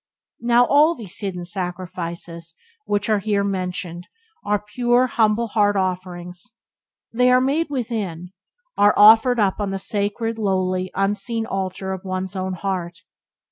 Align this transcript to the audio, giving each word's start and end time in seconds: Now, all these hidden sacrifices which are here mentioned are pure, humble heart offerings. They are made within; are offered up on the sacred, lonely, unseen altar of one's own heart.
Now, 0.39 0.65
all 0.65 0.95
these 0.95 1.19
hidden 1.19 1.45
sacrifices 1.45 2.55
which 2.87 3.07
are 3.07 3.19
here 3.19 3.43
mentioned 3.43 4.07
are 4.43 4.57
pure, 4.73 5.05
humble 5.05 5.49
heart 5.49 5.75
offerings. 5.75 6.57
They 7.13 7.29
are 7.29 7.39
made 7.39 7.69
within; 7.69 8.31
are 8.79 8.95
offered 8.97 9.39
up 9.39 9.59
on 9.59 9.69
the 9.69 9.77
sacred, 9.77 10.39
lonely, 10.39 10.89
unseen 10.95 11.45
altar 11.45 11.93
of 11.93 12.03
one's 12.03 12.35
own 12.35 12.53
heart. 12.53 13.03